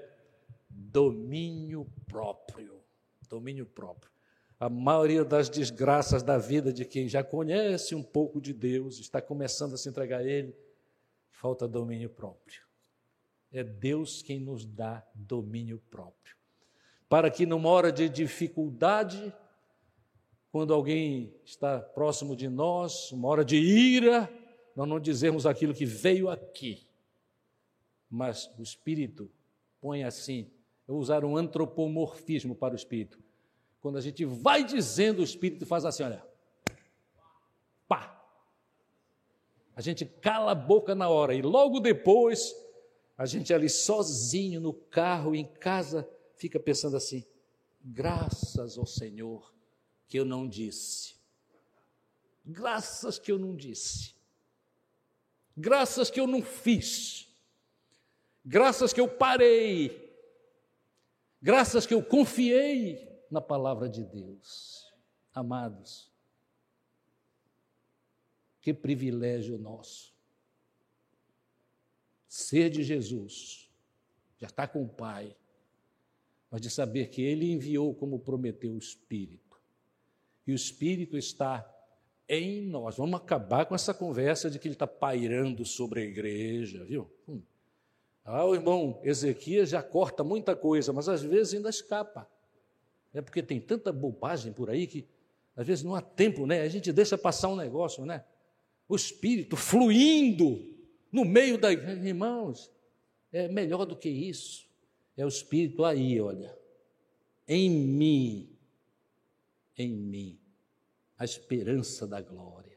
[0.71, 2.81] Domínio próprio.
[3.29, 4.11] Domínio próprio.
[4.59, 9.21] A maioria das desgraças da vida de quem já conhece um pouco de Deus, está
[9.21, 10.57] começando a se entregar a Ele,
[11.31, 12.63] falta domínio próprio.
[13.53, 16.35] É Deus quem nos dá domínio próprio.
[17.11, 19.35] Para que numa hora de dificuldade,
[20.51, 24.33] quando alguém está próximo de nós, uma hora de ira,
[24.75, 26.87] nós não dizemos aquilo que veio aqui.
[28.11, 29.31] Mas o Espírito
[29.81, 30.51] põe assim,
[30.87, 33.19] eu vou usar um antropomorfismo para o Espírito.
[33.81, 36.25] Quando a gente vai dizendo, o Espírito faz assim, olha,
[37.87, 38.25] pá,
[39.77, 42.55] a gente cala a boca na hora e logo depois
[43.19, 47.25] a gente ali sozinho no carro, em casa, fica pensando assim:
[47.85, 49.53] graças ao Senhor
[50.09, 51.15] que eu não disse.
[52.45, 54.15] Graças que eu não disse.
[55.57, 57.29] Graças que eu não fiz.
[58.45, 60.09] Graças que eu parei.
[61.41, 64.93] Graças que eu confiei na palavra de Deus.
[65.33, 66.11] Amados,
[68.61, 70.13] que privilégio nosso.
[72.27, 73.71] Ser de Jesus,
[74.39, 75.37] já está com o Pai,
[76.51, 79.48] mas de saber que Ele enviou como prometeu o Espírito.
[80.49, 81.65] E o Espírito está
[82.29, 82.97] em nós.
[82.97, 87.09] Vamos acabar com essa conversa de que ele está pairando sobre a igreja, viu?
[87.29, 87.41] Hum.
[88.25, 92.29] Ah, o irmão Ezequias já corta muita coisa, mas às vezes ainda escapa.
[93.15, 95.07] É porque tem tanta bobagem por aí que
[95.55, 96.63] às vezes não há tempo, né?
[96.63, 98.25] A gente deixa passar um negócio, né?
[98.89, 100.75] o Espírito fluindo
[101.13, 102.73] no meio da irmãos,
[103.31, 104.67] é melhor do que isso.
[105.17, 106.57] É o Espírito aí, olha,
[107.47, 108.49] em mim,
[109.79, 110.39] em mim,
[111.17, 112.77] a esperança da glória.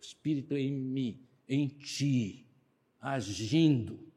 [0.00, 2.46] Espírito em mim, em ti,
[3.00, 4.12] agindo,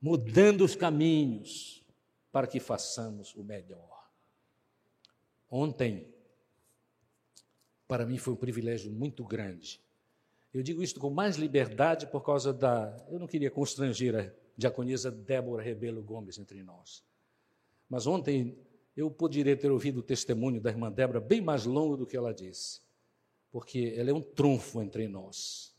[0.00, 1.84] mudando os caminhos
[2.30, 4.10] para que façamos o melhor.
[5.48, 6.12] Ontem,
[7.88, 9.80] para mim foi um privilégio muito grande.
[10.52, 12.96] Eu digo isto com mais liberdade por causa da.
[13.08, 17.04] Eu não queria constranger a diaconisa Débora Rebelo Gomes entre nós.
[17.88, 18.58] Mas ontem
[18.96, 22.32] eu poderia ter ouvido o testemunho da irmã Débora bem mais longo do que ela
[22.32, 22.80] disse,
[23.52, 25.74] porque ela é um trunfo entre nós.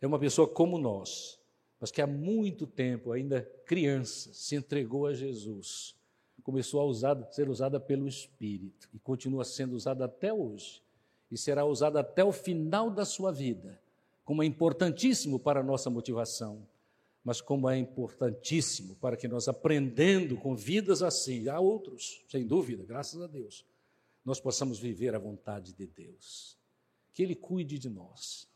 [0.00, 1.40] É uma pessoa como nós,
[1.80, 5.96] mas que há muito tempo, ainda criança, se entregou a Jesus.
[6.44, 10.80] Começou a usar, ser usada pelo Espírito e continua sendo usada até hoje
[11.28, 13.80] e será usada até o final da sua vida,
[14.24, 16.64] como é importantíssimo para a nossa motivação
[17.26, 22.84] mas como é importantíssimo para que nós, aprendendo com vidas assim, há outros, sem dúvida,
[22.84, 23.66] graças a Deus,
[24.24, 26.56] nós possamos viver a vontade de Deus.
[27.12, 28.48] Que Ele cuide de nós,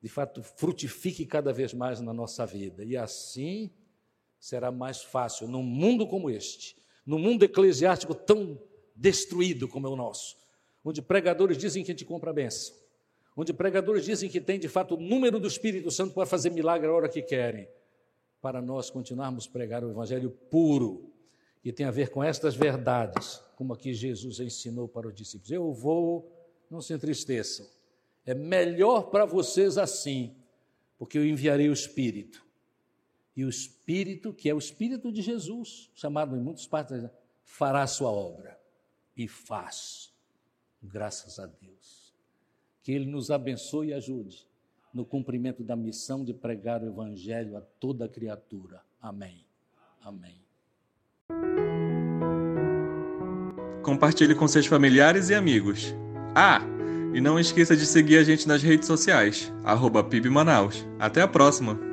[0.00, 3.68] de fato, frutifique cada vez mais na nossa vida, e assim
[4.38, 8.62] será mais fácil, num mundo como este, num mundo eclesiástico tão
[8.94, 10.36] destruído como é o nosso,
[10.84, 12.76] onde pregadores dizem que a gente compra a benção,
[13.36, 16.86] onde pregadores dizem que tem de fato o número do Espírito Santo para fazer milagre
[16.86, 17.66] a hora que querem
[18.40, 21.12] para nós continuarmos pregar o Evangelho puro,
[21.60, 25.50] que tem a ver com estas verdades, como aqui Jesus ensinou para os discípulos.
[25.50, 26.32] Eu vou,
[26.70, 27.66] não se entristeçam,
[28.24, 30.36] é melhor para vocês assim,
[30.96, 32.46] porque eu enviarei o Espírito.
[33.36, 37.08] E o Espírito, que é o Espírito de Jesus, chamado em muitas partes,
[37.44, 38.58] fará a sua obra.
[39.16, 40.12] E faz,
[40.82, 42.12] graças a Deus.
[42.82, 44.47] Que Ele nos abençoe e ajude
[44.92, 48.80] no cumprimento da missão de pregar o Evangelho a toda criatura.
[49.00, 49.44] Amém.
[50.02, 50.36] Amém.
[53.82, 55.94] Compartilhe com seus familiares e amigos.
[56.34, 56.60] Ah,
[57.14, 60.06] e não esqueça de seguir a gente nas redes sociais, arroba
[60.98, 61.87] Até a próxima!